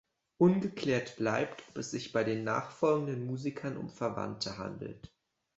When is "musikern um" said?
3.27-3.91